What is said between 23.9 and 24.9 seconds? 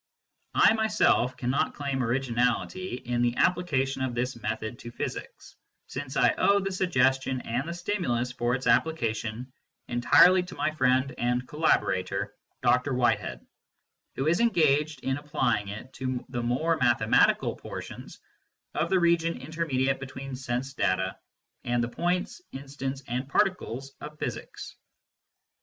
of physics.